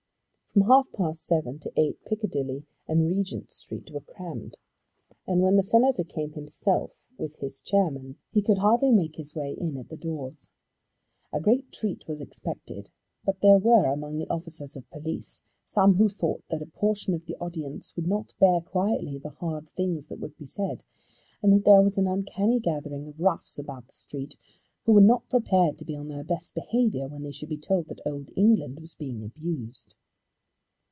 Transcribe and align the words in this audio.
From 0.53 0.63
half 0.63 0.91
past 0.91 1.23
seven 1.25 1.59
to 1.59 1.71
eight 1.79 2.03
Piccadilly 2.03 2.65
and 2.85 3.07
Regent 3.07 3.53
Street 3.53 3.89
were 3.89 4.01
crammed, 4.01 4.57
and 5.25 5.39
when 5.41 5.55
the 5.55 5.63
Senator 5.63 6.03
came 6.03 6.33
himself 6.33 6.91
with 7.17 7.37
his 7.37 7.61
chairman 7.61 8.17
he 8.33 8.41
could 8.41 8.57
hardly 8.57 8.91
make 8.91 9.15
his 9.15 9.33
way 9.33 9.53
in 9.57 9.77
at 9.77 9.87
the 9.87 9.95
doors. 9.95 10.49
A 11.31 11.39
great 11.39 11.71
treat 11.71 12.05
was 12.05 12.19
expected, 12.19 12.89
but 13.23 13.39
there 13.39 13.59
was 13.59 13.85
among 13.93 14.17
the 14.17 14.29
officers 14.29 14.75
of 14.75 14.89
police 14.89 15.41
some 15.65 15.93
who 15.95 16.09
thought 16.09 16.43
that 16.49 16.61
a 16.61 16.65
portion 16.67 17.13
of 17.13 17.25
the 17.27 17.37
audience 17.37 17.95
would 17.95 18.05
not 18.07 18.33
bear 18.37 18.59
quietly 18.59 19.17
the 19.17 19.29
hard 19.29 19.69
things 19.69 20.07
that 20.07 20.19
would 20.19 20.35
be 20.37 20.45
said, 20.45 20.83
and 21.41 21.53
that 21.53 21.63
there 21.63 21.81
was 21.81 21.97
an 21.97 22.07
uncanny 22.07 22.59
gathering 22.59 23.07
of 23.07 23.21
roughs 23.21 23.57
about 23.57 23.87
the 23.87 23.93
street, 23.93 24.35
who 24.83 24.91
were 24.91 24.99
not 24.99 25.29
prepared 25.29 25.77
to 25.77 25.85
be 25.85 25.95
on 25.95 26.09
their 26.09 26.25
best 26.25 26.53
behaviour 26.53 27.07
when 27.07 27.23
they 27.23 27.31
should 27.31 27.47
be 27.47 27.57
told 27.57 27.87
that 27.87 28.01
old 28.05 28.31
England 28.35 28.81
was 28.81 28.95
being 28.95 29.23
abused. 29.23 29.95